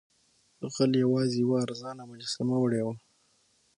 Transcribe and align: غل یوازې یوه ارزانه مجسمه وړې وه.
غل 0.73 0.91
یوازې 1.03 1.35
یوه 1.43 1.55
ارزانه 1.65 2.03
مجسمه 2.11 2.55
وړې 2.59 2.81
وه. 2.85 2.93